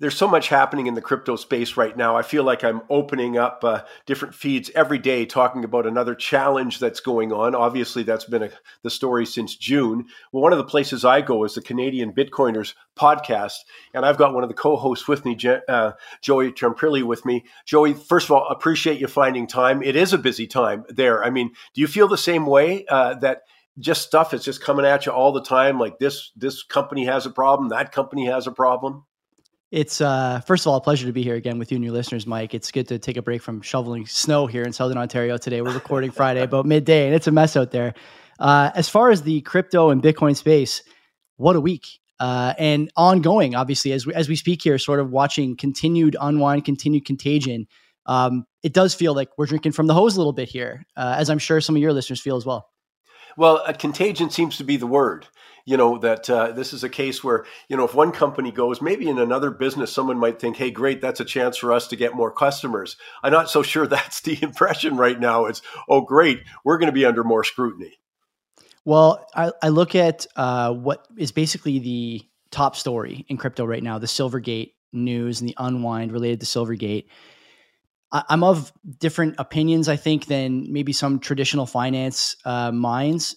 there's 0.00 0.16
so 0.16 0.26
much 0.26 0.48
happening 0.48 0.86
in 0.86 0.94
the 0.94 1.02
crypto 1.02 1.36
space 1.36 1.76
right 1.76 1.94
now. 1.94 2.16
I 2.16 2.22
feel 2.22 2.42
like 2.42 2.64
I'm 2.64 2.80
opening 2.88 3.36
up 3.36 3.62
uh, 3.62 3.82
different 4.06 4.34
feeds 4.34 4.70
every 4.74 4.98
day 4.98 5.26
talking 5.26 5.62
about 5.62 5.86
another 5.86 6.14
challenge 6.14 6.78
that's 6.78 7.00
going 7.00 7.32
on. 7.32 7.54
Obviously, 7.54 8.02
that's 8.02 8.24
been 8.24 8.44
a, 8.44 8.50
the 8.82 8.88
story 8.90 9.26
since 9.26 9.54
June. 9.54 10.06
Well, 10.32 10.42
one 10.42 10.52
of 10.52 10.58
the 10.58 10.64
places 10.64 11.04
I 11.04 11.20
go 11.20 11.44
is 11.44 11.54
the 11.54 11.60
Canadian 11.60 12.14
Bitcoiners 12.14 12.74
podcast, 12.98 13.56
and 13.92 14.06
I've 14.06 14.16
got 14.16 14.32
one 14.32 14.42
of 14.42 14.48
the 14.48 14.54
co-hosts 14.54 15.06
with 15.06 15.26
me, 15.26 15.38
uh, 15.68 15.92
Joey 16.22 16.50
Tramprilli, 16.50 17.02
with 17.02 17.26
me. 17.26 17.44
Joey, 17.66 17.92
first 17.92 18.26
of 18.26 18.32
all, 18.32 18.48
appreciate 18.48 19.00
you 19.00 19.06
finding 19.06 19.46
time. 19.46 19.82
It 19.82 19.96
is 19.96 20.14
a 20.14 20.18
busy 20.18 20.46
time 20.46 20.84
there. 20.88 21.22
I 21.22 21.28
mean, 21.28 21.52
do 21.74 21.82
you 21.82 21.86
feel 21.86 22.08
the 22.08 22.18
same 22.18 22.46
way 22.46 22.86
uh, 22.88 23.14
that? 23.16 23.42
just 23.78 24.02
stuff 24.02 24.34
is 24.34 24.44
just 24.44 24.60
coming 24.60 24.84
at 24.84 25.06
you 25.06 25.12
all 25.12 25.32
the 25.32 25.40
time 25.40 25.78
like 25.78 25.98
this 26.00 26.32
this 26.36 26.64
company 26.64 27.06
has 27.06 27.24
a 27.24 27.30
problem 27.30 27.68
that 27.68 27.92
company 27.92 28.26
has 28.26 28.48
a 28.48 28.52
problem 28.52 29.04
it's 29.70 30.00
uh, 30.00 30.40
first 30.40 30.66
of 30.66 30.70
all 30.70 30.76
a 30.76 30.80
pleasure 30.80 31.06
to 31.06 31.12
be 31.12 31.22
here 31.22 31.36
again 31.36 31.58
with 31.58 31.70
you 31.70 31.76
and 31.76 31.84
your 31.84 31.92
listeners, 31.92 32.26
Mike. 32.26 32.54
It's 32.54 32.70
good 32.70 32.88
to 32.88 32.98
take 32.98 33.16
a 33.16 33.22
break 33.22 33.40
from 33.40 33.62
shoveling 33.62 34.06
snow 34.06 34.46
here 34.46 34.62
in 34.62 34.72
Southern 34.72 34.98
Ontario 34.98 35.36
today. 35.36 35.62
We're 35.62 35.72
recording 35.72 36.10
Friday 36.10 36.42
about 36.42 36.66
midday, 36.66 37.06
and 37.06 37.14
it's 37.14 37.28
a 37.28 37.32
mess 37.32 37.56
out 37.56 37.70
there. 37.70 37.94
Uh, 38.40 38.70
as 38.74 38.88
far 38.88 39.10
as 39.10 39.22
the 39.22 39.42
crypto 39.42 39.90
and 39.90 40.02
Bitcoin 40.02 40.36
space, 40.36 40.82
what 41.36 41.54
a 41.56 41.60
week! 41.60 41.86
Uh, 42.18 42.52
and 42.58 42.90
ongoing, 42.96 43.54
obviously, 43.54 43.92
as 43.92 44.06
we, 44.06 44.12
as 44.12 44.28
we 44.28 44.36
speak 44.36 44.60
here, 44.62 44.76
sort 44.76 45.00
of 45.00 45.10
watching 45.10 45.56
continued 45.56 46.16
unwind, 46.20 46.64
continued 46.64 47.04
contagion. 47.06 47.66
Um, 48.06 48.44
it 48.62 48.72
does 48.72 48.92
feel 48.92 49.14
like 49.14 49.28
we're 49.38 49.46
drinking 49.46 49.72
from 49.72 49.86
the 49.86 49.94
hose 49.94 50.16
a 50.16 50.18
little 50.18 50.32
bit 50.32 50.48
here, 50.48 50.84
uh, 50.96 51.14
as 51.16 51.30
I'm 51.30 51.38
sure 51.38 51.60
some 51.60 51.76
of 51.76 51.82
your 51.82 51.92
listeners 51.92 52.20
feel 52.20 52.36
as 52.36 52.44
well. 52.44 52.68
Well, 53.36 53.64
contagion 53.78 54.30
seems 54.30 54.56
to 54.56 54.64
be 54.64 54.76
the 54.76 54.86
word. 54.86 55.28
You 55.64 55.76
know 55.76 55.98
that 55.98 56.28
uh, 56.28 56.52
this 56.52 56.72
is 56.72 56.84
a 56.84 56.88
case 56.88 57.22
where 57.22 57.44
you 57.68 57.76
know 57.76 57.84
if 57.84 57.94
one 57.94 58.12
company 58.12 58.50
goes, 58.50 58.80
maybe 58.80 59.08
in 59.08 59.18
another 59.18 59.50
business, 59.50 59.92
someone 59.92 60.18
might 60.18 60.40
think, 60.40 60.56
"Hey, 60.56 60.70
great, 60.70 61.00
that's 61.00 61.20
a 61.20 61.24
chance 61.24 61.56
for 61.56 61.72
us 61.72 61.86
to 61.88 61.96
get 61.96 62.14
more 62.14 62.30
customers." 62.30 62.96
I'm 63.22 63.32
not 63.32 63.50
so 63.50 63.62
sure 63.70 63.86
that's 63.86 64.20
the 64.20 64.42
impression 64.42 64.96
right 64.96 65.18
now. 65.18 65.46
It's, 65.46 65.62
"Oh, 65.88 66.00
great, 66.00 66.42
we're 66.64 66.78
going 66.78 66.86
to 66.86 66.92
be 66.92 67.04
under 67.04 67.24
more 67.24 67.44
scrutiny." 67.44 67.98
Well, 68.84 69.26
I, 69.34 69.52
I 69.62 69.68
look 69.68 69.94
at 69.94 70.26
uh, 70.36 70.72
what 70.72 71.06
is 71.16 71.32
basically 71.32 71.78
the 71.78 72.22
top 72.50 72.74
story 72.76 73.24
in 73.28 73.36
crypto 73.36 73.64
right 73.64 73.82
now: 73.82 73.98
the 73.98 74.06
Silvergate 74.06 74.72
news 74.92 75.40
and 75.40 75.48
the 75.48 75.56
unwind 75.58 76.12
related 76.12 76.40
to 76.40 76.46
Silvergate. 76.46 77.04
I'm 78.12 78.42
of 78.42 78.72
different 78.98 79.36
opinions, 79.38 79.88
I 79.88 79.94
think, 79.94 80.26
than 80.26 80.72
maybe 80.72 80.92
some 80.92 81.20
traditional 81.20 81.64
finance 81.64 82.34
uh, 82.44 82.72
minds. 82.72 83.36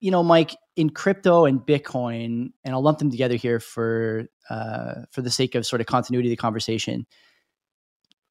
You 0.00 0.10
know, 0.10 0.22
Mike, 0.22 0.56
in 0.80 0.88
crypto 0.88 1.44
and 1.44 1.60
Bitcoin, 1.60 2.52
and 2.64 2.74
I'll 2.74 2.82
lump 2.82 2.98
them 2.98 3.10
together 3.10 3.36
here 3.36 3.60
for 3.60 4.24
uh, 4.48 5.02
for 5.10 5.20
the 5.20 5.30
sake 5.30 5.54
of 5.54 5.66
sort 5.66 5.80
of 5.80 5.86
continuity 5.86 6.28
of 6.28 6.32
the 6.32 6.36
conversation. 6.36 7.06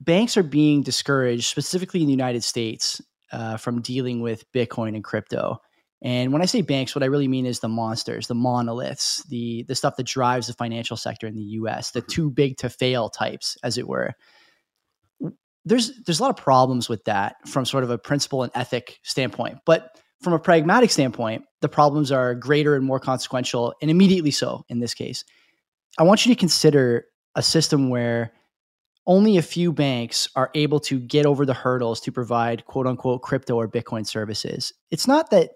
Banks 0.01 0.35
are 0.35 0.43
being 0.43 0.81
discouraged, 0.81 1.45
specifically 1.45 2.01
in 2.01 2.07
the 2.07 2.13
United 2.13 2.43
States, 2.43 3.01
uh, 3.31 3.57
from 3.57 3.81
dealing 3.81 4.21
with 4.21 4.51
Bitcoin 4.51 4.95
and 4.95 5.03
crypto. 5.03 5.61
And 6.01 6.33
when 6.33 6.41
I 6.41 6.45
say 6.45 6.61
banks, 6.61 6.95
what 6.95 7.03
I 7.03 7.07
really 7.07 7.27
mean 7.27 7.45
is 7.45 7.59
the 7.59 7.67
monsters, 7.67 8.25
the 8.25 8.33
monoliths, 8.33 9.23
the 9.29 9.63
the 9.67 9.75
stuff 9.75 9.95
that 9.97 10.07
drives 10.07 10.47
the 10.47 10.53
financial 10.53 10.97
sector 10.97 11.27
in 11.27 11.35
the 11.35 11.43
U.S., 11.59 11.91
the 11.91 12.01
too 12.01 12.31
big 12.31 12.57
to 12.57 12.69
fail 12.69 13.09
types, 13.09 13.57
as 13.63 13.77
it 13.77 13.87
were 13.87 14.15
there's 15.65 15.91
there's 16.05 16.19
a 16.19 16.23
lot 16.23 16.31
of 16.31 16.43
problems 16.43 16.89
with 16.89 17.03
that 17.03 17.35
from 17.47 17.63
sort 17.63 17.83
of 17.83 17.91
a 17.91 17.97
principle 17.97 18.41
and 18.41 18.51
ethic 18.55 18.97
standpoint. 19.03 19.59
But 19.65 19.99
from 20.21 20.33
a 20.33 20.39
pragmatic 20.39 20.91
standpoint, 20.91 21.43
the 21.61 21.69
problems 21.69 22.11
are 22.11 22.35
greater 22.35 22.75
and 22.75 22.85
more 22.85 22.99
consequential, 22.99 23.73
and 23.81 23.89
immediately 23.89 24.31
so 24.31 24.65
in 24.69 24.79
this 24.79 24.93
case. 24.93 25.23
I 25.97 26.03
want 26.03 26.25
you 26.25 26.33
to 26.33 26.39
consider 26.39 27.05
a 27.35 27.41
system 27.41 27.89
where 27.89 28.33
only 29.07 29.37
a 29.37 29.41
few 29.41 29.73
banks 29.73 30.29
are 30.35 30.51
able 30.53 30.79
to 30.81 30.99
get 30.99 31.25
over 31.25 31.45
the 31.45 31.53
hurdles 31.53 31.99
to 32.01 32.11
provide 32.11 32.65
quote 32.65 32.85
unquote 32.85 33.21
crypto 33.21 33.55
or 33.55 33.67
Bitcoin 33.67 34.05
services. 34.05 34.71
It's 34.91 35.07
not 35.07 35.31
that 35.31 35.51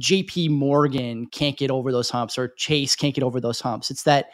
JP 0.00 0.50
Morgan 0.50 1.26
can't 1.26 1.56
get 1.56 1.70
over 1.70 1.92
those 1.92 2.10
humps 2.10 2.38
or 2.38 2.48
Chase 2.56 2.96
can't 2.96 3.14
get 3.14 3.24
over 3.24 3.40
those 3.40 3.60
humps. 3.60 3.90
It's 3.90 4.04
that 4.04 4.30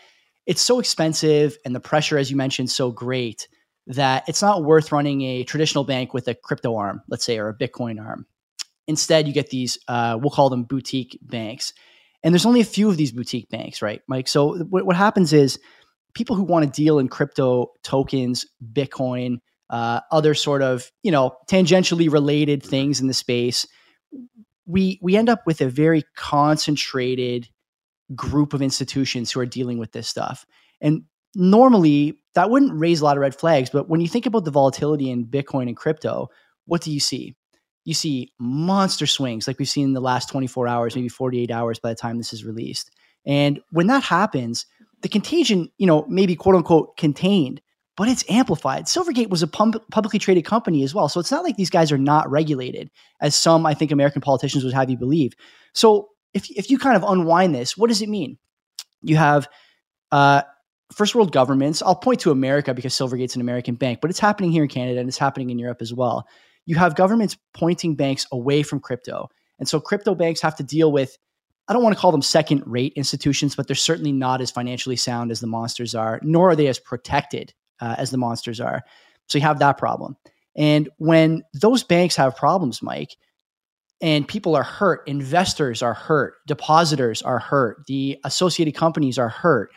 it's 0.47 0.63
so 0.63 0.79
expensive 0.79 1.59
and 1.65 1.75
the 1.75 1.81
pressure, 1.81 2.17
as 2.17 2.31
you 2.31 2.37
mentioned, 2.37 2.71
so 2.71 2.91
great 2.91 3.49
that 3.87 4.25
it's 4.29 4.43
not 4.43 4.65
worth 4.65 4.93
running 4.93 5.23
a 5.23 5.45
traditional 5.45 5.85
bank 5.85 6.15
with 6.15 6.29
a 6.29 6.35
crypto 6.35 6.77
arm, 6.77 7.03
let's 7.09 7.25
say, 7.25 7.39
or 7.39 7.49
a 7.49 7.57
Bitcoin 7.57 8.01
arm. 8.01 8.27
Instead, 8.91 9.27
you 9.27 9.33
get 9.33 9.51
these, 9.51 9.79
uh, 9.89 10.19
we'll 10.21 10.31
call 10.31 10.51
them 10.51 10.65
boutique 10.65 11.17
banks. 11.23 11.73
And 12.23 12.35
there's 12.35 12.45
only 12.45 12.61
a 12.61 12.65
few 12.65 12.91
of 12.91 12.97
these 12.97 13.13
boutique 13.13 13.49
banks, 13.49 13.81
right, 13.81 14.03
Mike? 14.09 14.29
So 14.29 14.59
what, 14.65 14.85
what 14.85 14.97
happens 14.97 15.33
is 15.33 15.59
people 16.13 16.37
who 16.37 16.43
want 16.43 16.65
to 16.65 16.83
deal 16.83 16.99
in 16.99 17.09
crypto 17.09 17.71
tokens, 17.83 18.45
Bitcoin, 18.73 19.39
uh, 19.71 20.01
other 20.11 20.35
sort 20.35 20.61
of, 20.61 20.91
you 21.05 21.13
know, 21.13 21.37
tangentially 21.49 22.11
related 22.11 22.63
things 22.63 23.01
in 23.01 23.07
the 23.07 23.15
space, 23.15 23.67
we 24.67 24.99
we 25.01 25.17
end 25.17 25.29
up 25.29 25.47
with 25.47 25.61
a 25.61 25.69
very 25.69 26.03
concentrated 26.17 27.49
group 28.15 28.53
of 28.53 28.61
institutions 28.61 29.31
who 29.31 29.41
are 29.41 29.47
dealing 29.47 29.79
with 29.79 29.93
this 29.93 30.09
stuff. 30.09 30.45
And 30.81 31.05
normally 31.35 32.19
that 32.35 32.51
wouldn't 32.51 32.79
raise 32.79 33.01
a 33.01 33.05
lot 33.05 33.17
of 33.17 33.21
red 33.21 33.35
flags. 33.35 33.71
But 33.71 33.89
when 33.89 34.01
you 34.01 34.09
think 34.09 34.27
about 34.27 34.45
the 34.45 34.51
volatility 34.51 35.11
in 35.11 35.27
Bitcoin 35.27 35.69
and 35.69 35.77
crypto, 35.77 36.29
what 36.67 36.83
do 36.83 36.91
you 36.91 37.01
see? 37.01 37.37
You 37.91 37.95
see 37.95 38.33
monster 38.39 39.05
swings 39.05 39.49
like 39.49 39.59
we've 39.59 39.69
seen 39.69 39.87
in 39.87 39.95
the 39.95 40.01
last 40.01 40.29
24 40.29 40.69
hours, 40.69 40.95
maybe 40.95 41.09
48 41.09 41.51
hours 41.51 41.81
by 41.81 41.89
the 41.89 41.97
time 41.97 42.19
this 42.19 42.33
is 42.33 42.45
released. 42.45 42.93
And 43.27 43.59
when 43.73 43.89
that 43.89 44.05
happens, 44.05 44.65
the 45.01 45.09
contagion, 45.09 45.73
you 45.77 45.89
know, 45.89 46.07
maybe 46.09 46.37
quote 46.37 46.55
unquote 46.55 46.97
contained, 46.97 47.61
but 47.97 48.07
it's 48.07 48.23
amplified. 48.31 48.85
Silvergate 48.85 49.29
was 49.29 49.43
a 49.43 49.49
pub- 49.49 49.83
publicly 49.91 50.21
traded 50.21 50.45
company 50.45 50.85
as 50.85 50.95
well. 50.95 51.09
So 51.09 51.19
it's 51.19 51.33
not 51.33 51.43
like 51.43 51.57
these 51.57 51.69
guys 51.69 51.91
are 51.91 51.99
not 51.99 52.31
regulated, 52.31 52.93
as 53.21 53.35
some, 53.35 53.67
I 53.67 53.75
think, 53.75 53.91
American 53.91 54.23
politicians 54.23 54.63
would 54.63 54.73
have 54.73 54.89
you 54.89 54.97
believe. 54.97 55.33
So 55.75 56.11
if, 56.33 56.49
if 56.49 56.71
you 56.71 56.79
kind 56.79 56.97
of 56.97 57.03
unwind 57.03 57.57
this, 57.57 57.77
what 57.77 57.89
does 57.89 58.03
it 58.03 58.09
mean? 58.09 58.39
You 59.03 59.17
have 59.17 59.49
uh, 60.13 60.43
first 60.93 61.17
world 61.17 61.33
governments, 61.33 61.83
I'll 61.83 61.97
point 61.97 62.21
to 62.21 62.31
America 62.31 62.73
because 62.73 62.95
Silvergate's 62.95 63.35
an 63.35 63.41
American 63.41 63.75
bank, 63.75 63.99
but 64.01 64.11
it's 64.11 64.21
happening 64.21 64.53
here 64.53 64.63
in 64.63 64.69
Canada 64.69 65.01
and 65.01 65.09
it's 65.09 65.19
happening 65.19 65.51
in 65.51 65.59
Europe 65.59 65.83
as 65.83 65.93
well. 65.93 66.29
You 66.71 66.77
have 66.77 66.95
governments 66.95 67.37
pointing 67.53 67.97
banks 67.97 68.27
away 68.33 68.63
from 68.63 68.81
crypto. 68.81 69.29
And 69.59 69.69
so 69.69 69.81
crypto 69.81 70.15
banks 70.15 70.41
have 70.41 70.57
to 70.57 70.63
deal 70.63 70.93
with, 70.93 71.17
I 71.69 71.73
don't 71.73 71.83
want 71.83 71.95
to 71.95 72.01
call 72.01 72.13
them 72.13 72.23
second 72.23 72.63
rate 72.67 72.93
institutions, 72.97 73.55
but 73.55 73.67
they're 73.67 73.77
certainly 73.77 74.13
not 74.13 74.41
as 74.41 74.51
financially 74.51 74.97
sound 74.97 75.31
as 75.31 75.41
the 75.41 75.47
monsters 75.47 75.95
are, 75.95 76.21
nor 76.23 76.51
are 76.51 76.57
they 76.57 76.69
as 76.69 76.79
protected 76.79 77.53
uh, 77.81 77.97
as 77.99 78.11
the 78.11 78.19
monsters 78.19 78.61
are. 78.61 78.83
So 79.29 79.39
you 79.39 79.43
have 79.43 79.59
that 79.59 79.79
problem. 79.79 80.17
And 80.57 80.89
when 80.99 81.43
those 81.55 81.83
banks 81.83 82.17
have 82.17 82.37
problems, 82.37 82.83
Mike, 82.83 83.17
and 84.01 84.27
people 84.27 84.57
are 84.57 84.63
hurt, 84.63 85.03
investors 85.07 85.83
are 85.83 85.95
hurt, 85.95 86.35
depositors 86.47 87.21
are 87.23 87.39
hurt, 87.39 87.85
the 87.87 88.19
associated 88.25 88.75
companies 88.75 89.19
are 89.19 89.29
hurt 89.29 89.71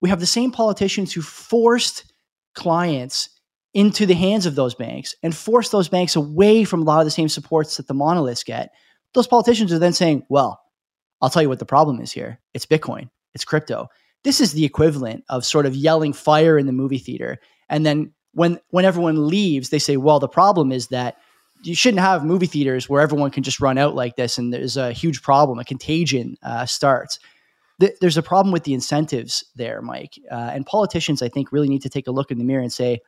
we 0.00 0.08
have 0.10 0.20
the 0.20 0.26
same 0.26 0.50
politicians 0.52 1.12
who 1.12 1.22
forced 1.22 2.04
clients 2.54 3.28
into 3.74 4.06
the 4.06 4.14
hands 4.14 4.46
of 4.46 4.54
those 4.54 4.74
banks 4.74 5.14
and 5.22 5.34
force 5.34 5.68
those 5.70 5.88
banks 5.88 6.16
away 6.16 6.64
from 6.64 6.82
a 6.82 6.84
lot 6.84 7.00
of 7.00 7.04
the 7.04 7.10
same 7.10 7.28
supports 7.28 7.76
that 7.76 7.86
the 7.86 7.94
monoliths 7.94 8.42
get. 8.42 8.72
Those 9.14 9.26
politicians 9.26 9.72
are 9.72 9.78
then 9.78 9.92
saying, 9.92 10.24
well, 10.28 10.60
I'll 11.20 11.30
tell 11.30 11.42
you 11.42 11.48
what 11.48 11.58
the 11.58 11.66
problem 11.66 12.00
is 12.00 12.12
here. 12.12 12.40
It's 12.54 12.66
Bitcoin, 12.66 13.10
it's 13.34 13.44
crypto. 13.44 13.88
This 14.24 14.40
is 14.40 14.52
the 14.52 14.64
equivalent 14.64 15.24
of 15.28 15.44
sort 15.44 15.66
of 15.66 15.76
yelling 15.76 16.12
fire 16.12 16.58
in 16.58 16.66
the 16.66 16.72
movie 16.72 16.98
theater. 16.98 17.38
And 17.68 17.84
then 17.84 18.12
when 18.32 18.58
when 18.70 18.84
everyone 18.84 19.28
leaves, 19.28 19.70
they 19.70 19.78
say, 19.78 19.96
well, 19.96 20.20
the 20.20 20.28
problem 20.28 20.72
is 20.72 20.88
that 20.88 21.16
you 21.62 21.74
shouldn't 21.74 22.02
have 22.02 22.24
movie 22.24 22.46
theaters 22.46 22.88
where 22.88 23.00
everyone 23.00 23.30
can 23.30 23.42
just 23.42 23.60
run 23.60 23.78
out 23.78 23.94
like 23.94 24.16
this 24.16 24.36
and 24.36 24.52
there's 24.52 24.76
a 24.76 24.92
huge 24.92 25.22
problem, 25.22 25.58
a 25.58 25.64
contagion 25.64 26.36
uh, 26.42 26.66
starts 26.66 27.18
there's 27.78 28.16
a 28.16 28.22
problem 28.22 28.52
with 28.52 28.64
the 28.64 28.74
incentives 28.74 29.44
there, 29.54 29.82
Mike. 29.82 30.18
Uh, 30.30 30.50
and 30.54 30.64
politicians, 30.64 31.20
I 31.20 31.28
think, 31.28 31.52
really 31.52 31.68
need 31.68 31.82
to 31.82 31.90
take 31.90 32.06
a 32.06 32.10
look 32.10 32.30
in 32.30 32.38
the 32.38 32.44
mirror 32.44 32.62
and 32.62 32.72
say, 32.72 33.00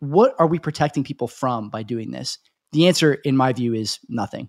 what 0.00 0.34
are 0.38 0.46
we 0.46 0.58
protecting 0.58 1.04
people 1.04 1.28
from 1.28 1.70
by 1.70 1.82
doing 1.82 2.10
this? 2.10 2.38
The 2.72 2.88
answer, 2.88 3.14
in 3.14 3.36
my 3.36 3.52
view, 3.52 3.74
is 3.74 3.98
nothing. 4.08 4.48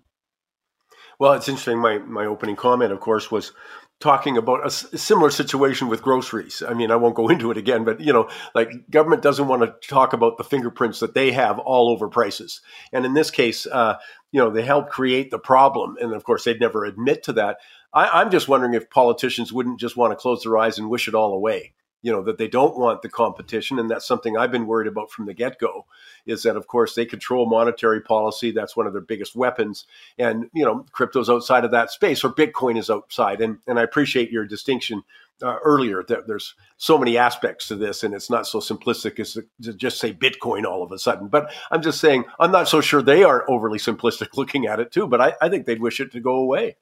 Well, 1.18 1.32
it's 1.32 1.48
interesting. 1.48 1.78
My 1.78 1.98
my 1.98 2.26
opening 2.26 2.56
comment, 2.56 2.92
of 2.92 3.00
course, 3.00 3.30
was 3.30 3.52
talking 3.98 4.36
about 4.36 4.66
a, 4.66 4.70
similar 4.70 5.30
situation 5.30 5.88
with 5.88 6.02
groceries. 6.02 6.62
I 6.66 6.74
mean, 6.74 6.90
I 6.90 6.96
won't 6.96 7.14
go 7.14 7.28
into 7.30 7.50
it 7.50 7.56
again, 7.56 7.84
but 7.84 8.00
you 8.00 8.12
know, 8.12 8.28
like 8.54 8.70
government 8.90 9.22
doesn't 9.22 9.48
want 9.48 9.62
to 9.62 9.88
talk 9.88 10.12
about 10.12 10.36
the 10.36 10.44
fingerprints 10.44 11.00
that 11.00 11.14
they 11.14 11.32
have 11.32 11.58
all 11.58 11.88
over 11.88 12.08
prices. 12.08 12.60
And 12.92 13.06
in 13.06 13.14
this 13.14 13.30
case, 13.30 13.66
uh, 13.66 13.96
you 14.32 14.40
know, 14.40 14.50
they 14.50 14.62
help 14.62 14.90
create 14.90 15.30
the 15.30 15.38
problem, 15.38 15.96
and 16.00 16.12
of 16.12 16.24
course, 16.24 16.44
they'd 16.44 16.60
never 16.60 16.84
admit 16.84 17.22
to 17.24 17.32
that. 17.34 17.58
I, 17.92 18.20
I'm 18.20 18.30
just 18.30 18.48
wondering 18.48 18.74
if 18.74 18.90
politicians 18.90 19.52
wouldn't 19.52 19.80
just 19.80 19.96
want 19.96 20.12
to 20.12 20.16
close 20.16 20.42
their 20.42 20.58
eyes 20.58 20.78
and 20.78 20.90
wish 20.90 21.08
it 21.08 21.14
all 21.14 21.32
away 21.32 21.72
you 22.06 22.12
know 22.12 22.22
that 22.22 22.38
they 22.38 22.46
don't 22.46 22.78
want 22.78 23.02
the 23.02 23.08
competition 23.08 23.80
and 23.80 23.90
that's 23.90 24.06
something 24.06 24.36
i've 24.36 24.52
been 24.52 24.68
worried 24.68 24.86
about 24.86 25.10
from 25.10 25.26
the 25.26 25.34
get-go 25.34 25.84
is 26.24 26.44
that 26.44 26.54
of 26.54 26.68
course 26.68 26.94
they 26.94 27.04
control 27.04 27.46
monetary 27.46 28.00
policy 28.00 28.52
that's 28.52 28.76
one 28.76 28.86
of 28.86 28.92
their 28.92 29.02
biggest 29.02 29.34
weapons 29.34 29.86
and 30.16 30.48
you 30.54 30.64
know 30.64 30.86
crypto's 30.92 31.28
outside 31.28 31.64
of 31.64 31.72
that 31.72 31.90
space 31.90 32.22
or 32.22 32.32
bitcoin 32.32 32.78
is 32.78 32.88
outside 32.88 33.40
and 33.40 33.58
and 33.66 33.80
i 33.80 33.82
appreciate 33.82 34.30
your 34.30 34.46
distinction 34.46 35.02
uh, 35.42 35.58
earlier 35.64 36.02
that 36.08 36.26
there's 36.26 36.54
so 36.78 36.96
many 36.96 37.18
aspects 37.18 37.68
to 37.68 37.76
this, 37.76 38.02
and 38.02 38.14
it's 38.14 38.30
not 38.30 38.46
so 38.46 38.58
simplistic 38.58 39.20
as 39.20 39.34
to, 39.34 39.74
just 39.74 39.98
say 39.98 40.10
Bitcoin 40.10 40.64
all 40.64 40.82
of 40.82 40.92
a 40.92 40.98
sudden. 40.98 41.28
But 41.28 41.52
I'm 41.70 41.82
just 41.82 42.00
saying 42.00 42.24
I'm 42.40 42.52
not 42.52 42.68
so 42.68 42.80
sure 42.80 43.02
they 43.02 43.22
are 43.22 43.44
overly 43.46 43.78
simplistic 43.78 44.28
looking 44.36 44.64
at 44.64 44.80
it 44.80 44.92
too. 44.92 45.06
But 45.06 45.20
I, 45.20 45.34
I 45.42 45.50
think 45.50 45.66
they'd 45.66 45.82
wish 45.82 46.00
it 46.00 46.12
to 46.12 46.20
go 46.20 46.36
away. 46.36 46.76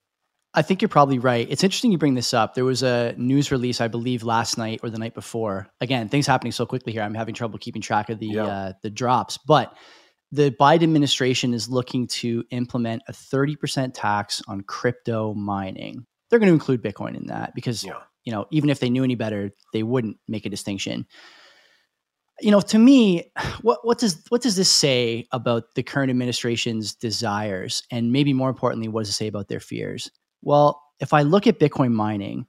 I 0.54 0.62
think 0.62 0.80
you're 0.80 0.88
probably 0.88 1.18
right. 1.18 1.46
It's 1.50 1.64
interesting 1.64 1.90
you 1.90 1.98
bring 1.98 2.14
this 2.14 2.32
up. 2.32 2.54
There 2.54 2.64
was 2.64 2.84
a 2.84 3.14
news 3.16 3.50
release, 3.50 3.80
I 3.80 3.88
believe, 3.88 4.22
last 4.22 4.56
night 4.56 4.80
or 4.84 4.90
the 4.90 4.98
night 4.98 5.14
before. 5.14 5.66
Again, 5.80 6.08
things 6.08 6.28
happening 6.28 6.52
so 6.52 6.64
quickly 6.64 6.92
here. 6.92 7.02
I'm 7.02 7.14
having 7.14 7.34
trouble 7.34 7.58
keeping 7.58 7.82
track 7.82 8.08
of 8.08 8.20
the 8.20 8.28
yeah. 8.28 8.46
uh, 8.46 8.72
the 8.82 8.90
drops. 8.90 9.36
But 9.36 9.74
the 10.30 10.52
Biden 10.52 10.84
administration 10.84 11.54
is 11.54 11.68
looking 11.68 12.06
to 12.06 12.44
implement 12.50 13.02
a 13.08 13.12
30% 13.12 13.92
tax 13.94 14.42
on 14.46 14.62
crypto 14.62 15.34
mining. 15.34 16.06
They're 16.30 16.38
going 16.38 16.48
to 16.48 16.54
include 16.54 16.82
Bitcoin 16.82 17.16
in 17.16 17.26
that 17.26 17.54
because 17.54 17.84
yeah. 17.84 18.00
you 18.24 18.32
know 18.32 18.46
even 18.52 18.70
if 18.70 18.78
they 18.78 18.90
knew 18.90 19.02
any 19.02 19.16
better, 19.16 19.50
they 19.72 19.82
wouldn't 19.82 20.18
make 20.28 20.46
a 20.46 20.50
distinction. 20.50 21.06
You 22.40 22.52
know, 22.52 22.60
to 22.60 22.78
me, 22.78 23.32
what 23.62 23.80
what 23.82 23.98
does 23.98 24.22
what 24.28 24.42
does 24.42 24.54
this 24.54 24.70
say 24.70 25.26
about 25.32 25.74
the 25.74 25.82
current 25.82 26.10
administration's 26.10 26.94
desires, 26.94 27.82
and 27.90 28.12
maybe 28.12 28.32
more 28.32 28.50
importantly, 28.50 28.86
what 28.86 29.02
does 29.02 29.10
it 29.10 29.14
say 29.14 29.26
about 29.26 29.48
their 29.48 29.60
fears? 29.60 30.12
Well, 30.44 30.80
if 31.00 31.12
I 31.12 31.22
look 31.22 31.46
at 31.46 31.58
Bitcoin 31.58 31.92
mining, 31.92 32.46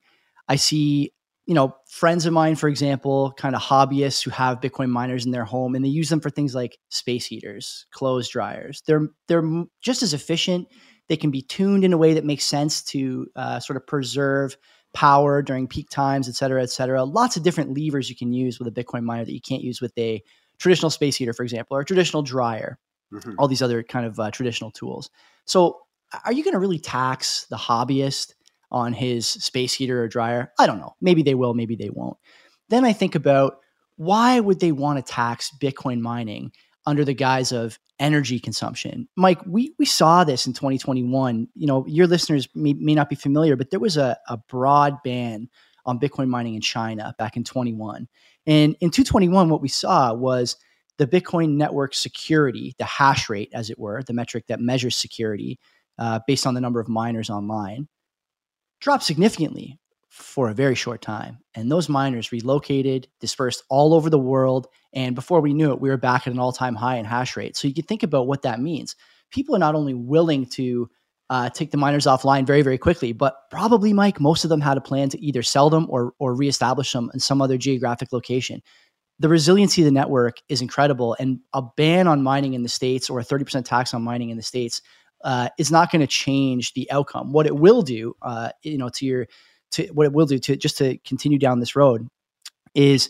I 0.48 0.58
see, 0.58 1.12
you 1.46 1.54
know, 1.54 1.76
friends 1.90 2.26
of 2.26 2.34
mine, 2.34 2.56
for 2.56 2.68
example, 2.68 3.34
kind 3.38 3.56
of 3.56 3.62
hobbyists 3.62 4.24
who 4.24 4.32
have 4.32 4.62
Bitcoin 4.62 4.90
miners 4.90 5.26
in 5.26 5.32
their 5.32 5.46
home 5.46 5.76
and 5.76 5.84
they 5.84 5.90
use 5.90 6.10
them 6.10 6.20
for 6.20 6.30
things 6.30 6.54
like 6.54 6.78
space 6.90 7.26
heaters, 7.26 7.86
clothes 7.92 8.30
dryers. 8.30 8.84
They're 8.86 9.08
they're 9.28 9.44
just 9.82 10.04
as 10.04 10.14
efficient. 10.14 10.68
They 11.08 11.18
can 11.18 11.32
be 11.32 11.42
tuned 11.42 11.84
in 11.84 11.94
a 11.94 11.98
way 11.98 12.14
that 12.14 12.26
makes 12.26 12.46
sense 12.46 12.84
to 12.86 13.28
uh, 13.36 13.60
sort 13.60 13.78
of 13.78 13.88
preserve 13.88 14.58
power 14.94 15.42
during 15.42 15.68
peak 15.68 15.90
times, 15.90 16.28
et 16.30 16.36
cetera, 16.36 16.64
et 16.64 16.70
cetera. 16.70 17.04
Lots 17.04 17.38
of 17.38 17.44
different 17.44 17.78
levers 17.78 18.10
you 18.10 18.16
can 18.16 18.34
use 18.34 18.60
with 18.60 18.68
a 18.68 18.72
Bitcoin 18.72 19.04
miner 19.04 19.26
that 19.26 19.34
you 19.34 19.42
can't 19.42 19.62
use 19.62 19.82
with 19.82 19.96
a 19.98 20.24
traditional 20.58 20.90
space 20.90 21.16
heater, 21.16 21.34
for 21.34 21.44
example, 21.44 21.78
or 21.78 21.82
a 21.82 21.86
traditional 21.86 22.24
dryer. 22.24 22.80
Mm-hmm. 23.14 23.34
All 23.38 23.48
these 23.48 23.62
other 23.62 23.84
kind 23.84 24.06
of 24.06 24.20
uh, 24.20 24.32
traditional 24.32 24.72
tools. 24.72 25.12
So 25.46 25.78
are 26.24 26.34
you 26.34 26.44
going 26.44 26.54
to 26.54 26.60
really 26.60 26.80
tax 26.80 27.46
the 27.50 27.56
hobbyist 27.56 28.34
on 28.72 28.94
his 28.94 29.28
space 29.28 29.74
heater 29.74 30.04
or 30.04 30.08
dryer? 30.08 30.52
I 30.60 30.68
don't 30.68 30.80
know. 30.80 30.96
Maybe 31.02 31.24
they 31.24 31.36
will, 31.36 31.54
maybe 31.54 31.76
they 31.76 31.90
won't. 31.90 32.18
Then 32.70 32.86
I 32.86 32.94
think 32.94 33.16
about 33.16 33.58
why 33.98 34.40
would 34.40 34.60
they 34.60 34.72
want 34.72 35.04
to 35.04 35.12
tax 35.12 35.52
Bitcoin 35.62 36.02
mining 36.02 36.52
under 36.86 37.06
the 37.06 37.14
guise 37.14 37.52
of 37.52 37.80
energy 38.00 38.40
consumption? 38.40 39.08
Mike, 39.16 39.40
we, 39.46 39.74
we 39.80 39.86
saw 39.86 40.24
this 40.24 40.46
in 40.46 40.54
2021. 40.54 41.48
You 41.56 41.68
know, 41.68 41.86
your 41.88 42.08
listeners 42.08 42.48
may, 42.56 42.74
may 42.74 42.96
not 42.96 43.10
be 43.10 43.16
familiar, 43.16 43.56
but 43.56 43.72
there 43.72 43.80
was 43.80 43.98
a, 43.98 44.18
a 44.28 44.38
broad 44.38 45.02
ban 45.04 45.50
on 45.86 46.00
Bitcoin 46.00 46.28
mining 46.28 46.56
in 46.56 46.62
China 46.62 47.16
back 47.18 47.38
in 47.38 47.44
21. 47.44 48.08
And 48.48 48.76
in 48.80 48.90
221, 48.92 49.50
what 49.50 49.62
we 49.62 49.68
saw 49.68 50.14
was 50.14 50.58
the 50.98 51.08
Bitcoin 51.08 51.56
network 51.56 51.94
security, 51.94 52.76
the 52.78 52.86
hash 52.86 53.30
rate, 53.30 53.50
as 53.54 53.70
it 53.70 53.78
were, 53.78 54.04
the 54.04 54.14
metric 54.14 54.46
that 54.48 54.60
measures 54.60 54.96
security, 54.96 55.60
uh, 55.98 56.20
based 56.28 56.46
on 56.46 56.54
the 56.54 56.62
number 56.62 56.80
of 56.80 56.88
miners 56.88 57.30
online 57.30 57.88
dropped 58.80 59.04
significantly 59.04 59.80
for 60.16 60.50
a 60.50 60.54
very 60.54 60.76
short 60.76 61.02
time. 61.02 61.40
And 61.56 61.70
those 61.70 61.90
miners 61.90 62.32
relocated, 62.32 63.08
dispersed 63.20 63.64
all 63.70 63.94
over 63.94 64.10
the 64.10 64.20
world. 64.20 64.68
And 64.94 65.14
before 65.14 65.42
we 65.42 65.54
knew 65.54 65.72
it, 65.72 65.82
we 65.82 65.90
were 65.90 65.98
back 65.98 66.26
at 66.26 66.34
an 66.34 66.40
all 66.40 66.54
time 66.54 66.76
high 66.76 66.96
in 66.96 67.06
hash 67.06 67.36
rate. 67.36 67.58
So 67.58 67.68
you 67.68 67.74
can 67.74 67.84
think 67.84 68.04
about 68.04 68.28
what 68.28 68.44
that 68.44 68.62
means. 68.62 68.96
People 69.30 69.56
are 69.56 69.60
not 69.60 69.76
only 69.76 69.94
willing 69.94 70.46
to 70.52 70.90
uh, 71.30 71.50
take 71.50 71.72
the 71.72 71.78
miners 71.78 72.06
offline 72.06 72.46
very, 72.46 72.62
very 72.62 72.78
quickly, 72.78 73.12
but 73.12 73.36
probably, 73.50 73.92
Mike, 73.92 74.22
most 74.22 74.46
of 74.46 74.50
them 74.50 74.62
had 74.62 74.78
a 74.78 74.82
plan 74.82 75.10
to 75.10 75.20
either 75.20 75.44
sell 75.44 75.70
them 75.70 75.88
or, 75.90 76.14
or 76.18 76.34
reestablish 76.34 76.94
them 76.94 77.12
in 77.14 77.20
some 77.20 77.42
other 77.42 77.58
geographic 77.58 78.14
location. 78.14 78.62
The 79.20 79.30
resiliency 79.30 79.82
of 79.82 79.86
the 79.86 79.92
network 79.92 80.38
is 80.48 80.62
incredible. 80.62 81.16
And 81.20 81.40
a 81.54 81.64
ban 81.76 82.08
on 82.08 82.24
mining 82.24 82.54
in 82.54 82.64
the 82.64 82.70
States 82.70 83.10
or 83.10 83.20
a 83.20 83.26
30% 83.26 83.66
tax 83.66 83.94
on 83.94 84.04
mining 84.04 84.30
in 84.30 84.38
the 84.38 84.44
States 84.44 84.82
uh, 85.26 85.50
is 85.58 85.72
not 85.72 85.92
going 85.92 86.02
to 86.02 86.08
change 86.08 86.74
the 86.74 86.90
outcome. 86.92 87.34
What 87.34 87.48
it 87.48 87.56
will 87.56 87.82
do, 87.82 88.16
uh, 88.22 88.52
you 88.62 88.78
know, 88.78 88.90
to 88.90 89.06
your 89.06 89.28
to 89.72 89.88
what 89.88 90.06
it 90.06 90.14
will 90.14 90.28
do 90.28 90.38
to 90.38 90.56
just 90.56 90.78
to 90.78 90.98
continue 91.00 91.40
down 91.40 91.60
this 91.60 91.76
road 91.76 92.08
is 92.76 93.10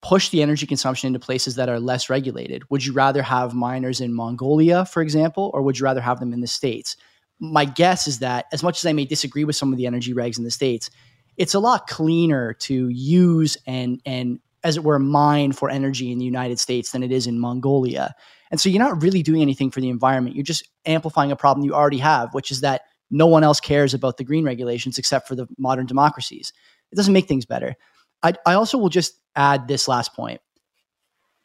push 0.00 0.30
the 0.30 0.42
energy 0.42 0.66
consumption 0.66 1.06
into 1.06 1.20
places 1.20 1.54
that 1.56 1.68
are 1.68 1.78
less 1.78 2.08
regulated. 2.08 2.68
Would 2.70 2.84
you 2.84 2.94
rather 2.94 3.22
have 3.22 3.54
miners 3.54 4.00
in 4.00 4.14
Mongolia, 4.14 4.86
for 4.86 5.02
example, 5.02 5.50
or 5.52 5.62
would 5.62 5.78
you 5.78 5.84
rather 5.84 6.00
have 6.00 6.18
them 6.18 6.32
in 6.32 6.40
the 6.40 6.46
states? 6.46 6.96
My 7.38 7.66
guess 7.66 8.08
is 8.08 8.18
that 8.20 8.46
as 8.52 8.62
much 8.62 8.78
as 8.78 8.86
I 8.86 8.94
may 8.94 9.04
disagree 9.04 9.44
with 9.44 9.54
some 9.54 9.72
of 9.72 9.78
the 9.78 9.86
energy 9.86 10.14
regs 10.14 10.38
in 10.38 10.44
the 10.44 10.50
states, 10.50 10.90
it's 11.36 11.54
a 11.54 11.60
lot 11.60 11.86
cleaner 11.86 12.54
to 12.54 12.88
use 12.88 13.58
and 13.66 14.00
and 14.06 14.40
as 14.64 14.76
it 14.76 14.84
were 14.84 14.98
mine 14.98 15.52
for 15.52 15.68
energy 15.68 16.10
in 16.12 16.18
the 16.18 16.24
United 16.24 16.58
States 16.58 16.92
than 16.92 17.02
it 17.02 17.12
is 17.12 17.26
in 17.26 17.38
Mongolia. 17.38 18.14
And 18.52 18.60
so 18.60 18.68
you're 18.68 18.82
not 18.82 19.02
really 19.02 19.22
doing 19.22 19.40
anything 19.40 19.70
for 19.70 19.80
the 19.80 19.88
environment. 19.88 20.36
You're 20.36 20.44
just 20.44 20.68
amplifying 20.84 21.32
a 21.32 21.36
problem 21.36 21.64
you 21.64 21.74
already 21.74 21.98
have, 21.98 22.34
which 22.34 22.50
is 22.50 22.60
that 22.60 22.82
no 23.10 23.26
one 23.26 23.42
else 23.42 23.60
cares 23.60 23.94
about 23.94 24.18
the 24.18 24.24
green 24.24 24.44
regulations 24.44 24.98
except 24.98 25.26
for 25.26 25.34
the 25.34 25.48
modern 25.58 25.86
democracies. 25.86 26.52
It 26.92 26.96
doesn't 26.96 27.14
make 27.14 27.26
things 27.26 27.46
better. 27.46 27.74
I, 28.22 28.34
I 28.46 28.54
also 28.54 28.76
will 28.76 28.90
just 28.90 29.14
add 29.34 29.66
this 29.66 29.88
last 29.88 30.14
point. 30.14 30.40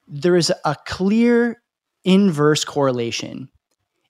There 0.07 0.35
is 0.35 0.51
a 0.65 0.75
clear 0.85 1.61
inverse 2.03 2.65
correlation 2.65 3.49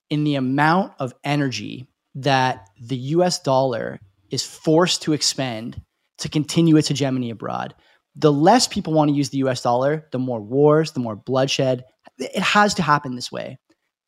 in 0.09 0.23
the 0.23 0.35
amount 0.35 0.93
of 0.99 1.13
energy 1.23 1.87
that 2.15 2.67
the 2.81 2.97
US 2.97 3.39
dollar 3.39 3.99
is 4.31 4.43
forced 4.43 5.03
to 5.03 5.13
expend 5.13 5.81
to 6.17 6.29
continue 6.29 6.77
its 6.77 6.87
hegemony 6.87 7.29
abroad. 7.29 7.75
The 8.15 8.31
less 8.31 8.67
people 8.67 8.93
want 8.93 9.09
to 9.09 9.15
use 9.15 9.29
the 9.29 9.37
US 9.39 9.61
dollar, 9.61 10.07
the 10.11 10.19
more 10.19 10.41
wars, 10.41 10.93
the 10.93 10.99
more 10.99 11.15
bloodshed, 11.15 11.83
it 12.19 12.41
has 12.41 12.73
to 12.75 12.83
happen 12.83 13.15
this 13.15 13.31
way. 13.31 13.57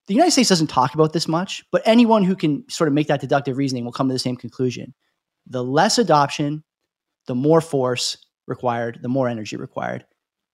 The 0.08 0.14
United 0.14 0.32
States 0.32 0.50
doesn't 0.50 0.68
talk 0.68 0.96
about 0.96 1.14
this 1.14 1.28
much, 1.28 1.64
but 1.72 1.84
anyone 1.86 2.24
who 2.24 2.36
can 2.36 2.68
sort 2.68 2.88
of 2.88 2.94
make 2.94 3.08
that 3.08 3.22
deductive 3.22 3.58
reasoning 3.58 3.86
will 3.86 3.92
come 3.92 4.08
to 4.08 4.14
the 4.14 4.20
same 4.20 4.36
conclusion. 4.36 4.96
The 5.46 5.64
less 5.64 5.98
adoption, 5.98 6.64
the 7.28 7.36
more 7.36 7.62
force 7.62 8.18
required, 8.48 9.00
the 9.02 9.10
more 9.10 9.30
energy 9.30 9.56
required. 9.56 10.06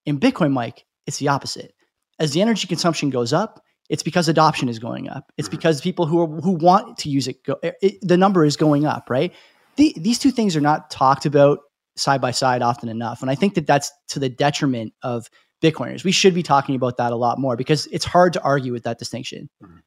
In 0.05 0.19
Bitcoin, 0.19 0.51
Mike, 0.51 0.85
it's 1.07 1.17
the 1.17 1.29
opposite. 1.29 1.73
As 2.19 2.31
the 2.31 2.41
energy 2.41 2.67
consumption 2.67 3.09
goes 3.09 3.33
up, 3.33 3.61
it's 3.89 4.03
because 4.03 4.27
adoption 4.27 4.69
is 4.69 4.79
going 4.79 5.09
up. 5.09 5.31
It's 5.37 5.47
mm-hmm. 5.47 5.57
because 5.57 5.81
people 5.81 6.05
who 6.05 6.21
are, 6.21 6.41
who 6.41 6.51
want 6.51 6.97
to 6.99 7.09
use 7.09 7.27
it, 7.27 7.43
go, 7.43 7.57
it 7.63 7.97
the 8.01 8.17
number 8.17 8.45
is 8.45 8.57
going 8.57 8.85
up, 8.85 9.09
right? 9.09 9.33
The, 9.77 9.95
these 9.97 10.19
two 10.19 10.31
things 10.31 10.55
are 10.55 10.61
not 10.61 10.89
talked 10.89 11.25
about 11.25 11.59
side 11.95 12.21
by 12.21 12.31
side 12.31 12.61
often 12.61 12.89
enough, 12.89 13.21
and 13.21 13.29
I 13.29 13.35
think 13.35 13.55
that 13.55 13.67
that's 13.67 13.91
to 14.09 14.19
the 14.19 14.29
detriment 14.29 14.93
of 15.01 15.29
Bitcoiners. 15.65 16.03
We 16.03 16.11
should 16.11 16.33
be 16.33 16.43
talking 16.43 16.75
about 16.75 16.97
that 16.97 17.11
a 17.11 17.15
lot 17.15 17.39
more 17.39 17.55
because 17.55 17.87
it's 17.87 18.05
hard 18.05 18.33
to 18.33 18.41
argue 18.43 18.71
with 18.71 18.83
that 18.83 18.99
distinction. 18.99 19.49
Mm-hmm. 19.63 19.77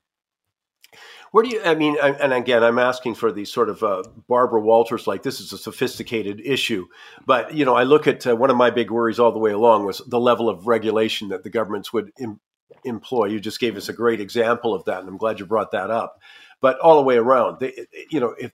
Where 1.31 1.45
do 1.45 1.51
you, 1.51 1.61
I 1.63 1.75
mean, 1.75 1.99
and 2.01 2.33
again, 2.33 2.65
I'm 2.65 2.79
asking 2.79 3.15
for 3.15 3.31
these 3.31 3.53
sort 3.53 3.69
of 3.69 3.83
uh, 3.83 4.03
Barbara 4.29 4.63
Walters, 4.63 5.07
like 5.07 5.23
this 5.23 5.41
is 5.41 5.53
a 5.53 5.59
sophisticated 5.59 6.41
issue. 6.43 6.87
But, 7.27 7.53
you 7.53 7.67
know, 7.67 7.75
I 7.75 7.83
look 7.83 8.07
at 8.07 8.27
uh, 8.27 8.35
one 8.35 8.49
of 8.49 8.57
my 8.57 8.71
big 8.71 8.91
worries 8.91 9.19
all 9.19 9.31
the 9.31 9.39
way 9.39 9.53
along 9.53 9.85
was 9.85 10.01
the 10.07 10.19
level 10.19 10.49
of 10.49 10.67
regulation 10.67 11.29
that 11.29 11.45
the 11.45 11.51
governments 11.51 11.93
would 11.93 12.13
Im- 12.19 12.41
employ. 12.83 13.27
You 13.27 13.41
just 13.41 13.61
gave 13.61 13.77
us 13.77 13.91
a 13.91 13.93
great 13.93 14.21
example 14.23 14.73
of 14.73 14.87
that, 14.87 15.01
and 15.01 15.09
I'm 15.09 15.19
glad 15.19 15.39
you 15.39 15.45
brought 15.45 15.73
that 15.73 15.91
up. 15.91 16.19
But 16.63 16.79
all 16.81 16.97
the 16.97 17.03
way 17.03 17.19
around, 17.19 17.61
they, 17.61 17.87
you 18.11 18.21
know, 18.21 18.35
if 18.39 18.53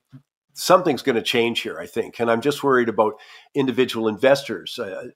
something's 0.55 1.01
going 1.01 1.17
to 1.17 1.21
change 1.21 1.59
here, 1.59 1.77
I 1.79 1.85
think. 1.85 2.19
And 2.19 2.31
I'm 2.31 2.41
just 2.41 2.63
worried 2.63 2.89
about 2.89 3.19
individual 3.53 4.07
investors. 4.07 4.79
Uh, 4.79 5.09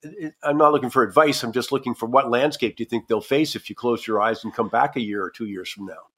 I'm 0.43 0.57
not 0.57 0.73
looking 0.73 0.89
for 0.89 1.01
advice. 1.01 1.43
I'm 1.43 1.53
just 1.53 1.71
looking 1.71 1.95
for 1.95 2.05
what 2.07 2.29
landscape 2.29 2.75
do 2.75 2.83
you 2.83 2.89
think 2.89 3.07
they'll 3.07 3.21
face 3.21 3.55
if 3.55 3.69
you 3.69 3.75
close 3.75 4.05
your 4.05 4.21
eyes 4.21 4.43
and 4.43 4.53
come 4.53 4.67
back 4.67 4.95
a 4.95 5.01
year 5.01 5.23
or 5.23 5.31
two 5.31 5.45
years 5.45 5.69
from 5.69 5.85
now? 5.85 6.09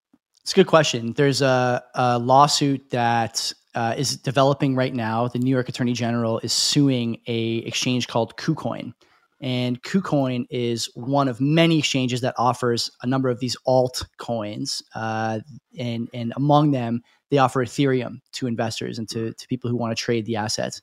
It's 0.41 0.51
a 0.51 0.55
good 0.55 0.67
question. 0.67 1.13
There's 1.13 1.41
a, 1.41 1.83
a 1.93 2.17
lawsuit 2.17 2.89
that 2.89 3.53
uh, 3.75 3.93
is 3.95 4.17
developing 4.17 4.75
right 4.75 4.93
now. 4.93 5.27
The 5.27 5.39
New 5.39 5.51
York 5.51 5.69
Attorney 5.69 5.93
General 5.93 6.39
is 6.39 6.51
suing 6.51 7.21
a 7.27 7.57
exchange 7.57 8.07
called 8.07 8.35
KuCoin. 8.37 8.93
And 9.41 9.81
KuCoin 9.81 10.45
is 10.51 10.86
one 10.93 11.27
of 11.27 11.41
many 11.41 11.79
exchanges 11.79 12.21
that 12.21 12.36
offers 12.38 12.91
a 13.01 13.07
number 13.07 13.27
of 13.27 13.39
these 13.39 13.57
alt 13.65 14.05
coins. 14.17 14.83
Uh, 14.93 15.39
and, 15.77 16.07
and 16.13 16.31
among 16.36 16.71
them, 16.71 17.01
they 17.31 17.39
offer 17.39 17.65
Ethereum 17.65 18.19
to 18.33 18.45
investors 18.45 19.00
and 19.00 19.10
to, 19.10 19.33
to 19.33 19.48
people 19.48 19.69
who 19.69 19.77
want 19.77 19.98
to 19.98 20.01
trade 20.01 20.27
the 20.27 20.36
assets. 20.36 20.81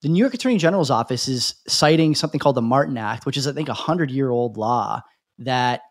The 0.00 0.08
New 0.08 0.18
York 0.18 0.34
Attorney 0.34 0.56
General's 0.56 0.90
office 0.90 1.28
is 1.28 1.54
citing 1.68 2.14
something 2.14 2.40
called 2.40 2.56
the 2.56 2.62
Martin 2.62 2.96
Act, 2.96 3.26
which 3.26 3.36
is, 3.36 3.46
I 3.46 3.52
think, 3.52 3.68
a 3.68 3.74
hundred 3.74 4.10
year 4.10 4.30
old 4.30 4.56
law 4.56 5.02
that 5.38 5.82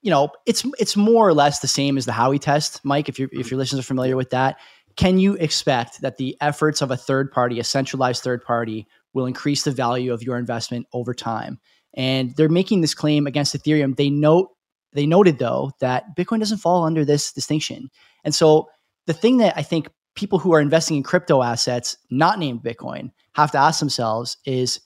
you 0.00 0.10
know 0.10 0.30
it's 0.46 0.64
it's 0.80 0.96
more 0.96 1.28
or 1.28 1.32
less 1.34 1.60
the 1.60 1.68
same 1.68 1.96
as 1.96 2.04
the 2.04 2.12
Howey 2.12 2.40
test, 2.40 2.80
Mike. 2.84 3.08
If 3.08 3.20
your 3.20 3.28
if 3.30 3.52
your 3.52 3.58
listeners 3.58 3.78
are 3.78 3.86
familiar 3.86 4.16
with 4.16 4.30
that, 4.30 4.56
can 4.96 5.18
you 5.18 5.34
expect 5.34 6.00
that 6.00 6.16
the 6.16 6.36
efforts 6.40 6.82
of 6.82 6.90
a 6.90 6.96
third 6.96 7.30
party, 7.30 7.60
a 7.60 7.64
centralized 7.64 8.24
third 8.24 8.44
party, 8.44 8.88
will 9.14 9.26
increase 9.26 9.64
the 9.64 9.70
value 9.70 10.12
of 10.12 10.22
your 10.22 10.38
investment 10.38 10.86
over 10.92 11.14
time? 11.14 11.58
And 11.94 12.34
they're 12.36 12.48
making 12.48 12.80
this 12.80 12.94
claim 12.94 13.26
against 13.26 13.54
Ethereum. 13.54 13.96
They 13.96 14.10
note 14.10 14.48
they 14.94 15.06
noted 15.06 15.38
though 15.38 15.72
that 15.80 16.16
Bitcoin 16.16 16.40
doesn't 16.40 16.58
fall 16.58 16.84
under 16.84 17.04
this 17.04 17.32
distinction, 17.32 17.90
and 18.24 18.34
so 18.34 18.68
the 19.06 19.14
thing 19.14 19.38
that 19.38 19.54
I 19.56 19.62
think 19.62 19.88
people 20.14 20.38
who 20.38 20.52
are 20.52 20.60
investing 20.60 20.96
in 20.96 21.02
crypto 21.02 21.42
assets 21.42 21.96
not 22.10 22.38
named 22.38 22.62
Bitcoin 22.62 23.10
have 23.34 23.50
to 23.52 23.58
ask 23.58 23.80
themselves 23.80 24.36
is, 24.44 24.80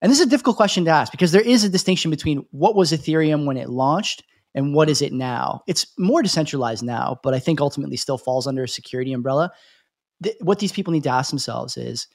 and 0.00 0.10
this 0.10 0.20
is 0.20 0.26
a 0.26 0.30
difficult 0.30 0.56
question 0.56 0.84
to 0.84 0.90
ask 0.90 1.10
because 1.10 1.32
there 1.32 1.40
is 1.40 1.64
a 1.64 1.68
distinction 1.68 2.10
between 2.10 2.46
what 2.50 2.76
was 2.76 2.92
Ethereum 2.92 3.44
when 3.44 3.56
it 3.56 3.68
launched 3.68 4.22
and 4.54 4.74
what 4.74 4.88
is 4.88 5.02
it 5.02 5.12
now. 5.12 5.62
It's 5.66 5.86
more 5.98 6.22
decentralized 6.22 6.82
now, 6.82 7.18
but 7.22 7.34
I 7.34 7.38
think 7.38 7.60
ultimately 7.60 7.96
still 7.96 8.18
falls 8.18 8.46
under 8.46 8.64
a 8.64 8.68
security 8.68 9.12
umbrella. 9.12 9.50
Th- 10.22 10.36
what 10.40 10.58
these 10.58 10.72
people 10.72 10.92
need 10.92 11.04
to 11.04 11.10
ask 11.10 11.30
themselves 11.30 11.76
is 11.76 12.06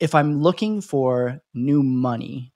if 0.00 0.14
I'm 0.14 0.40
looking 0.40 0.80
for 0.80 1.40
new 1.54 1.82
money, 1.82 2.52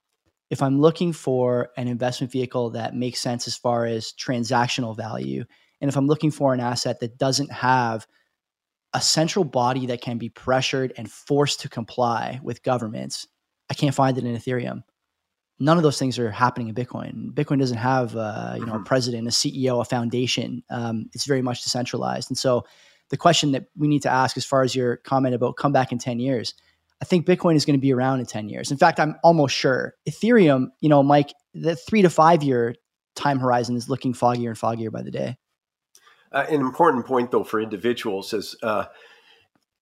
if 0.50 0.62
I'm 0.62 0.80
looking 0.80 1.12
for 1.12 1.70
an 1.76 1.88
investment 1.88 2.32
vehicle 2.32 2.70
that 2.70 2.94
makes 2.94 3.20
sense 3.20 3.46
as 3.46 3.56
far 3.56 3.84
as 3.84 4.12
transactional 4.12 4.96
value, 4.96 5.44
and 5.80 5.88
if 5.90 5.96
I'm 5.96 6.06
looking 6.06 6.30
for 6.30 6.54
an 6.54 6.60
asset 6.60 7.00
that 7.00 7.18
doesn't 7.18 7.52
have 7.52 8.06
a 8.94 9.00
central 9.00 9.44
body 9.44 9.86
that 9.86 10.00
can 10.00 10.18
be 10.18 10.30
pressured 10.30 10.92
and 10.96 11.10
forced 11.10 11.60
to 11.60 11.68
comply 11.68 12.40
with 12.42 12.62
governments, 12.62 13.26
I 13.68 13.74
can't 13.74 13.94
find 13.94 14.16
it 14.16 14.24
in 14.24 14.34
Ethereum. 14.34 14.82
None 15.58 15.76
of 15.76 15.82
those 15.82 15.98
things 15.98 16.18
are 16.18 16.30
happening 16.30 16.68
in 16.68 16.74
Bitcoin. 16.74 17.32
Bitcoin 17.32 17.58
doesn't 17.58 17.76
have, 17.76 18.16
uh, 18.16 18.54
you 18.56 18.66
know, 18.66 18.72
a 18.72 18.76
mm-hmm. 18.76 18.84
president, 18.84 19.28
a 19.28 19.30
CEO, 19.30 19.80
a 19.80 19.84
foundation. 19.84 20.62
Um, 20.70 21.10
it's 21.12 21.26
very 21.26 21.42
much 21.42 21.62
decentralized. 21.62 22.30
And 22.30 22.38
so, 22.38 22.64
the 23.10 23.16
question 23.16 23.52
that 23.52 23.66
we 23.76 23.86
need 23.86 24.02
to 24.02 24.10
ask, 24.10 24.36
as 24.36 24.46
far 24.46 24.62
as 24.62 24.74
your 24.74 24.96
comment 24.96 25.34
about 25.34 25.56
come 25.56 25.72
back 25.72 25.92
in 25.92 25.98
ten 25.98 26.18
years, 26.18 26.54
I 27.04 27.06
think 27.06 27.26
Bitcoin 27.26 27.54
is 27.54 27.66
going 27.66 27.78
to 27.78 27.82
be 27.82 27.92
around 27.92 28.20
in 28.20 28.26
ten 28.26 28.48
years. 28.48 28.70
In 28.70 28.78
fact, 28.78 28.98
I'm 28.98 29.16
almost 29.22 29.54
sure 29.54 29.94
Ethereum. 30.08 30.68
You 30.80 30.88
know, 30.88 31.02
Mike, 31.02 31.34
the 31.52 31.76
three 31.76 32.00
to 32.00 32.08
five 32.08 32.42
year 32.42 32.74
time 33.14 33.38
horizon 33.38 33.76
is 33.76 33.90
looking 33.90 34.14
foggier 34.14 34.48
and 34.48 34.56
foggier 34.56 34.90
by 34.90 35.02
the 35.02 35.10
day. 35.10 35.36
Uh, 36.32 36.46
an 36.48 36.62
important 36.62 37.04
point, 37.04 37.30
though, 37.30 37.44
for 37.44 37.60
individuals 37.60 38.32
is, 38.32 38.56
uh, 38.62 38.86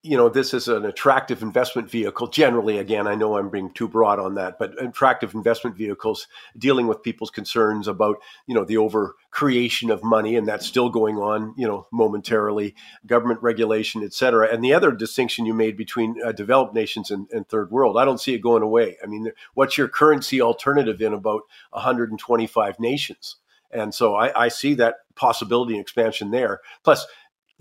you 0.05 0.17
know, 0.17 0.29
this 0.29 0.53
is 0.53 0.67
an 0.67 0.85
attractive 0.85 1.43
investment 1.43 1.89
vehicle. 1.89 2.27
Generally, 2.27 2.79
again, 2.79 3.07
I 3.07 3.15
know 3.15 3.37
I'm 3.37 3.51
being 3.51 3.73
too 3.73 3.87
broad 3.87 4.19
on 4.19 4.35
that, 4.35 4.59
but 4.59 4.81
attractive 4.83 5.33
investment 5.33 5.77
vehicles 5.77 6.27
dealing 6.59 6.89
with 6.89 7.05
people's 7.05 7.31
concerns 7.31 7.87
about, 7.87 8.17
you 8.49 8.55
know, 8.55 8.65
the 8.65 8.79
over 8.79 9.15
creation 9.31 9.91
of 9.91 10.03
money, 10.03 10.35
and 10.35 10.47
that's 10.47 10.67
still 10.67 10.89
going 10.89 11.19
on, 11.19 11.55
you 11.57 11.69
know, 11.69 11.87
momentarily, 11.93 12.75
government 13.07 13.41
regulation, 13.43 14.03
et 14.03 14.13
cetera. 14.13 14.53
And 14.53 14.63
the 14.65 14.75
other 14.75 14.91
distinction 14.91 15.47
you 15.47 15.55
made 15.55 15.77
between 15.77 16.17
uh, 16.25 16.33
developed 16.33 16.75
nations 16.75 17.13
and, 17.13 17.29
and 17.31 17.49
third 17.49 17.71
world, 17.71 17.97
I 17.97 18.05
don't 18.05 18.21
see 18.21 18.35
it 18.35 18.41
going 18.41 18.63
away. 18.63 18.97
I 19.05 19.07
mean, 19.07 19.31
what's 19.55 19.79
your 19.79 19.89
currency 19.89 20.41
alternative 20.41 21.01
in 21.01 21.13
about 21.13 21.43
125 21.71 22.81
nations? 22.81 23.37
And 23.73 23.95
so 23.95 24.15
I, 24.15 24.45
I 24.45 24.49
see 24.49 24.75
that 24.75 24.97
possibility 25.15 25.75
and 25.75 25.81
expansion 25.81 26.31
there. 26.31 26.61
Plus, 26.85 27.07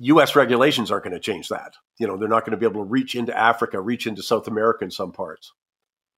U.S. 0.02 0.36
regulations 0.36 0.92
aren't 0.92 1.04
going 1.04 1.14
to 1.14 1.20
change 1.20 1.50
that. 1.50 1.74
You 2.00 2.08
know, 2.08 2.18
they're 2.18 2.28
not 2.28 2.46
going 2.46 2.52
to 2.52 2.58
be 2.58 2.66
able 2.66 2.84
to 2.84 2.90
reach 2.90 3.16
into 3.16 3.38
Africa, 3.38 3.80
reach 3.80 4.08
into 4.08 4.24
South 4.24 4.48
America 4.48 4.84
in 4.84 4.92
some 4.92 5.12
parts. 5.12 5.54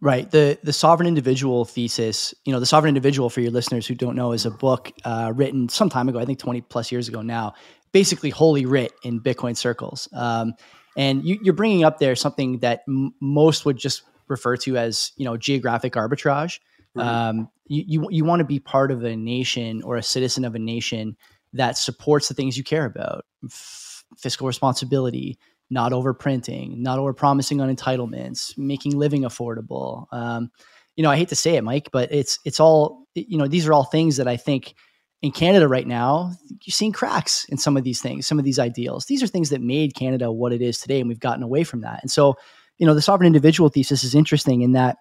Right. 0.01 0.29
The 0.29 0.57
the 0.63 0.73
sovereign 0.73 1.07
individual 1.07 1.63
thesis, 1.63 2.33
you 2.43 2.51
know, 2.51 2.59
the 2.59 2.65
sovereign 2.65 2.89
individual 2.89 3.29
for 3.29 3.39
your 3.39 3.51
listeners 3.51 3.87
who 3.87 3.95
don't 3.95 4.15
know 4.15 4.33
is 4.33 4.45
a 4.45 4.51
book 4.51 4.91
uh, 5.05 5.31
written 5.33 5.69
some 5.69 5.89
time 5.89 6.09
ago, 6.09 6.19
I 6.19 6.25
think 6.25 6.39
20 6.39 6.59
plus 6.61 6.91
years 6.91 7.07
ago 7.07 7.21
now, 7.21 7.53
basically 7.93 8.29
holy 8.29 8.65
writ 8.65 8.91
in 9.03 9.21
Bitcoin 9.21 9.55
circles. 9.55 10.09
Um, 10.13 10.55
and 10.97 11.23
you, 11.23 11.39
are 11.47 11.55
bringing 11.55 11.85
up 11.85 11.99
there 11.99 12.15
something 12.15 12.59
that 12.59 12.83
m- 12.87 13.13
most 13.21 13.65
would 13.65 13.77
just 13.77 14.03
refer 14.27 14.57
to 14.57 14.77
as, 14.77 15.13
you 15.15 15.25
know, 15.25 15.37
geographic 15.37 15.93
arbitrage. 15.93 16.59
Mm-hmm. 16.97 16.99
Um, 16.99 17.49
you, 17.67 17.83
you, 17.87 18.07
you 18.11 18.25
want 18.25 18.41
to 18.41 18.45
be 18.45 18.59
part 18.59 18.91
of 18.91 19.03
a 19.03 19.15
nation 19.15 19.81
or 19.83 19.95
a 19.95 20.03
citizen 20.03 20.43
of 20.43 20.53
a 20.53 20.59
nation 20.59 21.15
that 21.53 21.77
supports 21.77 22.27
the 22.27 22.33
things 22.33 22.57
you 22.57 22.63
care 22.63 22.85
about. 22.85 23.25
F- 23.45 24.03
fiscal 24.17 24.47
responsibility 24.47 25.39
not 25.69 25.91
overprinting 25.91 26.77
not 26.77 26.99
overpromising 26.99 27.61
on 27.61 27.73
entitlements 27.73 28.55
making 28.57 28.95
living 28.95 29.23
affordable. 29.23 30.05
Um, 30.13 30.51
you 30.95 31.03
know 31.03 31.09
i 31.09 31.17
hate 31.17 31.29
to 31.29 31.35
say 31.35 31.55
it 31.55 31.63
mike 31.63 31.89
but 31.91 32.11
it's 32.11 32.39
it's 32.45 32.59
all 32.59 33.07
you 33.15 33.37
know 33.37 33.47
these 33.47 33.67
are 33.67 33.73
all 33.73 33.83
things 33.83 34.17
that 34.17 34.27
i 34.27 34.37
think 34.37 34.75
in 35.21 35.31
canada 35.31 35.67
right 35.67 35.87
now 35.87 36.31
you're 36.63 36.71
seeing 36.71 36.91
cracks 36.91 37.45
in 37.45 37.57
some 37.57 37.77
of 37.77 37.83
these 37.83 38.01
things 38.01 38.27
some 38.27 38.37
of 38.37 38.45
these 38.45 38.59
ideals. 38.59 39.05
These 39.05 39.23
are 39.23 39.27
things 39.27 39.49
that 39.49 39.61
made 39.61 39.95
canada 39.95 40.31
what 40.31 40.53
it 40.53 40.61
is 40.61 40.79
today 40.79 40.99
and 40.99 41.09
we've 41.09 41.19
gotten 41.19 41.43
away 41.43 41.63
from 41.63 41.81
that. 41.81 41.99
And 42.01 42.11
so 42.11 42.35
you 42.77 42.85
know 42.85 42.93
the 42.93 43.01
sovereign 43.01 43.27
individual 43.27 43.69
thesis 43.69 44.03
is 44.03 44.15
interesting 44.15 44.61
in 44.61 44.73
that 44.73 44.97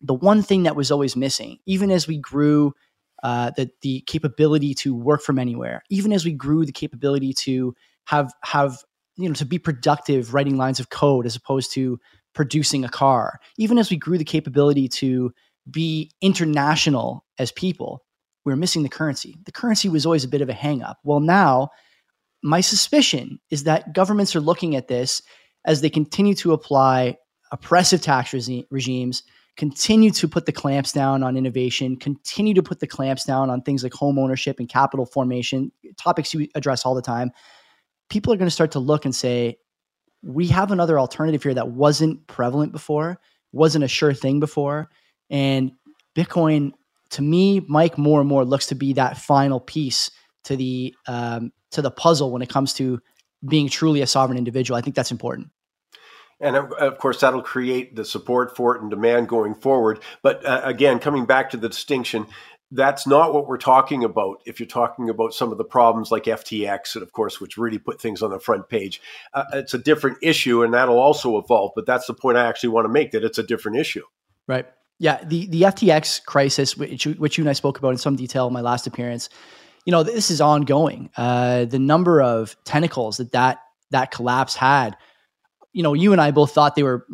the 0.00 0.14
one 0.14 0.42
thing 0.42 0.64
that 0.64 0.76
was 0.76 0.90
always 0.90 1.16
missing, 1.16 1.58
even 1.66 1.90
as 1.90 2.06
we 2.06 2.18
grew 2.18 2.74
uh, 3.22 3.50
the 3.56 3.70
the 3.82 4.02
capability 4.06 4.74
to 4.74 4.94
work 4.94 5.22
from 5.22 5.38
anywhere, 5.38 5.82
even 5.90 6.12
as 6.12 6.24
we 6.24 6.32
grew 6.32 6.66
the 6.66 6.72
capability 6.72 7.32
to 7.32 7.74
have 8.06 8.32
have 8.42 8.78
you 9.16 9.28
know 9.28 9.34
to 9.34 9.44
be 9.44 9.58
productive 9.58 10.34
writing 10.34 10.56
lines 10.56 10.80
of 10.80 10.90
code 10.90 11.26
as 11.26 11.36
opposed 11.36 11.72
to 11.72 11.98
producing 12.34 12.84
a 12.84 12.88
car, 12.88 13.40
even 13.56 13.78
as 13.78 13.90
we 13.90 13.96
grew 13.96 14.18
the 14.18 14.24
capability 14.24 14.88
to 14.88 15.32
be 15.70 16.10
international 16.20 17.24
as 17.38 17.50
people, 17.50 18.04
we 18.44 18.52
were 18.52 18.56
missing 18.56 18.82
the 18.82 18.88
currency. 18.88 19.36
The 19.44 19.52
currency 19.52 19.88
was 19.88 20.06
always 20.06 20.24
a 20.24 20.28
bit 20.28 20.42
of 20.42 20.48
a 20.48 20.54
hangup. 20.54 20.96
Well, 21.02 21.20
now 21.20 21.70
my 22.42 22.60
suspicion 22.60 23.40
is 23.50 23.64
that 23.64 23.92
governments 23.92 24.36
are 24.36 24.40
looking 24.40 24.76
at 24.76 24.88
this 24.88 25.22
as 25.64 25.80
they 25.80 25.90
continue 25.90 26.34
to 26.34 26.52
apply 26.52 27.16
oppressive 27.50 28.02
tax 28.02 28.32
regimes 28.70 29.22
continue 29.56 30.10
to 30.10 30.28
put 30.28 30.46
the 30.46 30.52
clamps 30.52 30.92
down 30.92 31.22
on 31.22 31.36
innovation, 31.36 31.96
continue 31.96 32.54
to 32.54 32.62
put 32.62 32.80
the 32.80 32.86
clamps 32.86 33.24
down 33.24 33.50
on 33.50 33.62
things 33.62 33.82
like 33.82 33.94
home 33.94 34.18
ownership 34.18 34.58
and 34.58 34.68
capital 34.68 35.06
formation, 35.06 35.72
topics 35.96 36.34
you 36.34 36.46
address 36.54 36.84
all 36.84 36.94
the 36.94 37.02
time, 37.02 37.32
people 38.10 38.32
are 38.32 38.36
going 38.36 38.46
to 38.46 38.54
start 38.54 38.72
to 38.72 38.78
look 38.78 39.04
and 39.04 39.14
say, 39.14 39.56
we 40.22 40.48
have 40.48 40.70
another 40.72 40.98
alternative 40.98 41.42
here 41.42 41.54
that 41.54 41.68
wasn't 41.68 42.26
prevalent 42.26 42.72
before, 42.72 43.20
wasn't 43.52 43.84
a 43.84 43.88
sure 43.88 44.12
thing 44.12 44.40
before. 44.40 44.90
And 45.30 45.72
Bitcoin, 46.14 46.72
to 47.10 47.22
me, 47.22 47.64
Mike, 47.68 47.96
more 47.96 48.20
and 48.20 48.28
more 48.28 48.44
looks 48.44 48.66
to 48.66 48.74
be 48.74 48.92
that 48.94 49.16
final 49.16 49.60
piece 49.60 50.10
to 50.44 50.56
the 50.56 50.94
um, 51.06 51.52
to 51.72 51.82
the 51.82 51.90
puzzle 51.90 52.30
when 52.30 52.42
it 52.42 52.48
comes 52.48 52.72
to 52.74 53.00
being 53.48 53.68
truly 53.68 54.00
a 54.00 54.06
sovereign 54.06 54.38
individual. 54.38 54.76
I 54.76 54.80
think 54.80 54.96
that's 54.96 55.10
important. 55.10 55.48
And 56.40 56.56
of 56.56 56.98
course, 56.98 57.20
that'll 57.20 57.42
create 57.42 57.96
the 57.96 58.04
support 58.04 58.54
for 58.56 58.76
it 58.76 58.82
and 58.82 58.90
demand 58.90 59.28
going 59.28 59.54
forward. 59.54 60.00
But 60.22 60.44
uh, 60.44 60.60
again, 60.64 60.98
coming 60.98 61.24
back 61.24 61.50
to 61.50 61.56
the 61.56 61.68
distinction, 61.68 62.26
that's 62.70 63.06
not 63.06 63.32
what 63.32 63.46
we're 63.46 63.58
talking 63.58 64.04
about. 64.04 64.42
If 64.44 64.60
you're 64.60 64.66
talking 64.66 65.08
about 65.08 65.34
some 65.34 65.52
of 65.52 65.58
the 65.58 65.64
problems 65.64 66.10
like 66.10 66.24
FTX, 66.24 66.94
and 66.94 67.02
of 67.02 67.12
course, 67.12 67.40
which 67.40 67.56
really 67.56 67.78
put 67.78 68.00
things 68.00 68.22
on 68.22 68.30
the 68.30 68.40
front 68.40 68.68
page, 68.68 69.00
uh, 69.34 69.44
it's 69.54 69.72
a 69.72 69.78
different 69.78 70.18
issue, 70.20 70.62
and 70.62 70.74
that'll 70.74 70.98
also 70.98 71.38
evolve. 71.38 71.72
But 71.74 71.86
that's 71.86 72.06
the 72.06 72.14
point 72.14 72.36
I 72.36 72.46
actually 72.46 72.70
want 72.70 72.84
to 72.84 72.90
make 72.90 73.12
that 73.12 73.24
it's 73.24 73.38
a 73.38 73.42
different 73.42 73.78
issue. 73.78 74.04
Right. 74.46 74.66
Yeah. 74.98 75.22
The 75.24 75.46
the 75.46 75.62
FTX 75.62 76.24
crisis, 76.24 76.76
which 76.76 77.06
which 77.06 77.38
you 77.38 77.42
and 77.42 77.50
I 77.50 77.54
spoke 77.54 77.78
about 77.78 77.90
in 77.90 77.98
some 77.98 78.16
detail 78.16 78.46
in 78.48 78.52
my 78.52 78.62
last 78.62 78.86
appearance, 78.86 79.28
you 79.84 79.90
know, 79.92 80.02
this 80.02 80.30
is 80.30 80.40
ongoing. 80.40 81.10
Uh, 81.16 81.66
the 81.66 81.78
number 81.78 82.20
of 82.20 82.56
tentacles 82.64 83.18
that 83.18 83.32
that 83.32 83.60
that 83.90 84.10
collapse 84.10 84.56
had 84.56 84.96
you 85.76 85.82
know, 85.82 85.92
you 85.92 86.12
and 86.12 86.22
I 86.22 86.30
both 86.30 86.52
thought 86.52 86.74
they 86.74 86.82
were 86.82 87.06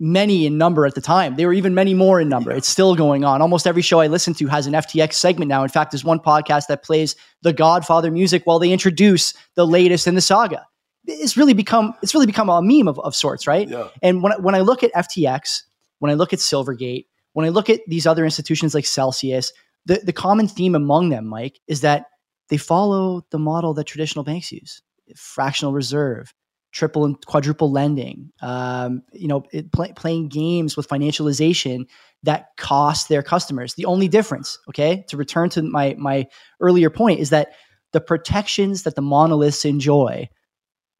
many 0.00 0.44
in 0.44 0.58
number 0.58 0.84
at 0.86 0.96
the 0.96 1.00
time. 1.00 1.36
They 1.36 1.46
were 1.46 1.52
even 1.52 1.72
many 1.72 1.94
more 1.94 2.20
in 2.20 2.28
number. 2.28 2.50
Yeah. 2.50 2.56
It's 2.56 2.68
still 2.68 2.96
going 2.96 3.24
on. 3.24 3.40
Almost 3.40 3.64
every 3.64 3.80
show 3.80 4.00
I 4.00 4.08
listen 4.08 4.34
to 4.34 4.48
has 4.48 4.66
an 4.66 4.72
FTX 4.72 5.12
segment 5.12 5.48
now. 5.48 5.62
In 5.62 5.68
fact, 5.68 5.92
there's 5.92 6.04
one 6.04 6.18
podcast 6.18 6.66
that 6.66 6.82
plays 6.82 7.14
the 7.42 7.52
Godfather 7.52 8.10
music 8.10 8.42
while 8.44 8.58
they 8.58 8.72
introduce 8.72 9.34
the 9.54 9.64
latest 9.64 10.08
in 10.08 10.16
the 10.16 10.20
saga. 10.20 10.66
It's 11.06 11.36
really 11.36 11.52
become 11.52 11.94
it's 12.02 12.12
really 12.12 12.26
become 12.26 12.48
a 12.48 12.60
meme 12.60 12.88
of, 12.88 12.98
of 12.98 13.14
sorts, 13.14 13.46
right? 13.46 13.68
Yeah. 13.68 13.86
And 14.02 14.20
when 14.20 14.32
when 14.42 14.56
I 14.56 14.62
look 14.62 14.82
at 14.82 14.92
FTX, 14.94 15.62
when 16.00 16.10
I 16.10 16.14
look 16.14 16.32
at 16.32 16.40
Silvergate, 16.40 17.06
when 17.34 17.46
I 17.46 17.50
look 17.50 17.70
at 17.70 17.82
these 17.86 18.04
other 18.04 18.24
institutions 18.24 18.74
like 18.74 18.84
Celsius, 18.84 19.52
the, 19.86 20.00
the 20.02 20.12
common 20.12 20.48
theme 20.48 20.74
among 20.74 21.10
them, 21.10 21.24
Mike, 21.24 21.60
is 21.68 21.82
that 21.82 22.06
they 22.48 22.56
follow 22.56 23.24
the 23.30 23.38
model 23.38 23.74
that 23.74 23.84
traditional 23.84 24.24
banks 24.24 24.50
use 24.50 24.82
fractional 25.14 25.72
reserve, 25.72 26.34
triple 26.78 27.04
and 27.04 27.26
quadruple 27.26 27.70
lending, 27.72 28.30
um, 28.40 29.02
you 29.12 29.26
know, 29.26 29.42
it, 29.52 29.72
play, 29.72 29.92
playing 29.92 30.28
games 30.28 30.76
with 30.76 30.88
financialization 30.88 31.86
that 32.22 32.48
cost 32.56 33.08
their 33.08 33.22
customers. 33.22 33.74
The 33.74 33.84
only 33.84 34.06
difference, 34.06 34.58
okay, 34.68 35.04
to 35.08 35.16
return 35.16 35.50
to 35.50 35.62
my 35.62 35.96
my 35.98 36.26
earlier 36.60 36.88
point, 36.88 37.20
is 37.20 37.30
that 37.30 37.48
the 37.92 38.00
protections 38.00 38.84
that 38.84 38.94
the 38.94 39.02
monoliths 39.02 39.64
enjoy 39.64 40.28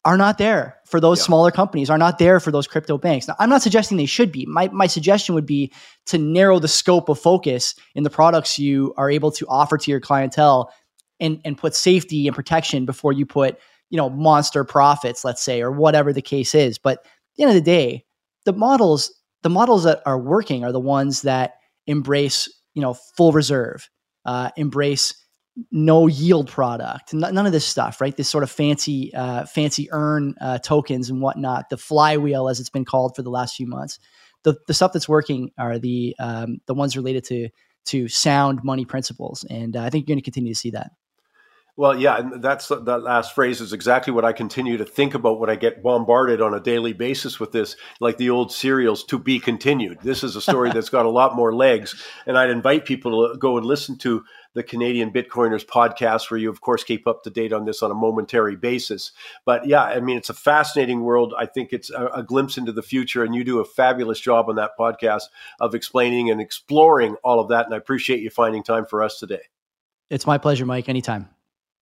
are 0.04 0.16
not 0.16 0.38
there 0.38 0.78
for 0.86 1.00
those 1.00 1.18
yeah. 1.18 1.24
smaller 1.24 1.50
companies, 1.50 1.90
are 1.90 1.98
not 1.98 2.18
there 2.18 2.40
for 2.40 2.50
those 2.50 2.66
crypto 2.66 2.98
banks. 2.98 3.28
Now, 3.28 3.34
I'm 3.38 3.50
not 3.50 3.62
suggesting 3.62 3.98
they 3.98 4.06
should 4.06 4.32
be. 4.32 4.46
My, 4.46 4.68
my 4.68 4.86
suggestion 4.86 5.34
would 5.34 5.46
be 5.46 5.72
to 6.06 6.18
narrow 6.18 6.58
the 6.58 6.68
scope 6.68 7.08
of 7.08 7.18
focus 7.18 7.74
in 7.94 8.04
the 8.04 8.10
products 8.10 8.58
you 8.58 8.94
are 8.96 9.10
able 9.10 9.30
to 9.32 9.46
offer 9.48 9.76
to 9.76 9.90
your 9.90 10.00
clientele 10.00 10.72
and, 11.20 11.40
and 11.44 11.58
put 11.58 11.74
safety 11.74 12.26
and 12.26 12.34
protection 12.34 12.86
before 12.86 13.12
you 13.12 13.26
put 13.26 13.58
you 13.90 13.96
know, 13.96 14.10
monster 14.10 14.64
profits, 14.64 15.24
let's 15.24 15.42
say, 15.42 15.60
or 15.60 15.70
whatever 15.70 16.12
the 16.12 16.22
case 16.22 16.54
is. 16.54 16.78
But 16.78 16.98
at 16.98 17.04
the 17.36 17.42
end 17.44 17.50
of 17.50 17.54
the 17.54 17.60
day, 17.60 18.04
the 18.44 18.52
models, 18.52 19.12
the 19.42 19.50
models 19.50 19.84
that 19.84 20.02
are 20.06 20.18
working 20.18 20.64
are 20.64 20.72
the 20.72 20.80
ones 20.80 21.22
that 21.22 21.54
embrace, 21.86 22.48
you 22.74 22.82
know, 22.82 22.94
full 22.94 23.32
reserve, 23.32 23.88
uh, 24.24 24.50
embrace 24.56 25.14
no 25.72 26.06
yield 26.06 26.48
product, 26.48 27.12
none 27.12 27.46
of 27.46 27.52
this 27.52 27.64
stuff, 27.64 28.00
right? 28.00 28.16
This 28.16 28.28
sort 28.28 28.44
of 28.44 28.50
fancy, 28.50 29.12
uh, 29.14 29.44
fancy 29.44 29.88
earn 29.90 30.34
uh, 30.40 30.58
tokens 30.58 31.10
and 31.10 31.20
whatnot, 31.20 31.68
the 31.68 31.76
flywheel 31.76 32.48
as 32.48 32.60
it's 32.60 32.70
been 32.70 32.84
called 32.84 33.16
for 33.16 33.22
the 33.22 33.30
last 33.30 33.56
few 33.56 33.66
months. 33.66 33.98
The, 34.44 34.54
the 34.68 34.74
stuff 34.74 34.92
that's 34.92 35.08
working 35.08 35.50
are 35.58 35.78
the 35.78 36.14
um, 36.20 36.58
the 36.66 36.74
ones 36.74 36.96
related 36.96 37.24
to 37.24 37.48
to 37.86 38.06
sound 38.06 38.62
money 38.62 38.84
principles, 38.84 39.44
and 39.50 39.76
uh, 39.76 39.82
I 39.82 39.90
think 39.90 40.06
you're 40.06 40.14
going 40.14 40.22
to 40.22 40.24
continue 40.24 40.54
to 40.54 40.58
see 40.58 40.70
that. 40.70 40.92
Well, 41.78 41.96
yeah, 41.96 42.18
and 42.18 42.42
that's 42.42 42.66
that 42.66 43.04
last 43.04 43.36
phrase 43.36 43.60
is 43.60 43.72
exactly 43.72 44.12
what 44.12 44.24
I 44.24 44.32
continue 44.32 44.78
to 44.78 44.84
think 44.84 45.14
about 45.14 45.38
when 45.38 45.48
I 45.48 45.54
get 45.54 45.80
bombarded 45.80 46.40
on 46.40 46.52
a 46.52 46.58
daily 46.58 46.92
basis 46.92 47.38
with 47.38 47.52
this, 47.52 47.76
like 48.00 48.16
the 48.16 48.30
old 48.30 48.50
serials 48.50 49.04
to 49.04 49.16
be 49.16 49.38
continued. 49.38 50.00
This 50.02 50.24
is 50.24 50.34
a 50.34 50.40
story 50.40 50.72
that's 50.72 50.88
got 50.88 51.06
a 51.06 51.08
lot 51.08 51.36
more 51.36 51.54
legs, 51.54 51.94
and 52.26 52.36
I'd 52.36 52.50
invite 52.50 52.84
people 52.84 53.28
to 53.28 53.38
go 53.38 53.58
and 53.58 53.64
listen 53.64 53.96
to 53.98 54.24
the 54.54 54.64
Canadian 54.64 55.12
Bitcoiners 55.12 55.64
podcast, 55.64 56.32
where 56.32 56.38
you, 56.38 56.50
of 56.50 56.60
course, 56.60 56.82
keep 56.82 57.06
up 57.06 57.22
to 57.22 57.30
date 57.30 57.52
on 57.52 57.64
this 57.64 57.80
on 57.80 57.92
a 57.92 57.94
momentary 57.94 58.56
basis. 58.56 59.12
But 59.44 59.64
yeah, 59.68 59.84
I 59.84 60.00
mean, 60.00 60.16
it's 60.16 60.30
a 60.30 60.34
fascinating 60.34 61.02
world. 61.02 61.32
I 61.38 61.46
think 61.46 61.72
it's 61.72 61.90
a, 61.90 62.06
a 62.06 62.22
glimpse 62.24 62.58
into 62.58 62.72
the 62.72 62.82
future, 62.82 63.22
and 63.22 63.36
you 63.36 63.44
do 63.44 63.60
a 63.60 63.64
fabulous 63.64 64.18
job 64.18 64.48
on 64.48 64.56
that 64.56 64.72
podcast 64.76 65.26
of 65.60 65.76
explaining 65.76 66.28
and 66.28 66.40
exploring 66.40 67.14
all 67.22 67.38
of 67.38 67.50
that. 67.50 67.66
And 67.66 67.74
I 67.74 67.76
appreciate 67.76 68.18
you 68.18 68.30
finding 68.30 68.64
time 68.64 68.84
for 68.84 69.00
us 69.00 69.20
today. 69.20 69.42
It's 70.10 70.26
my 70.26 70.38
pleasure, 70.38 70.66
Mike. 70.66 70.88
Anytime. 70.88 71.28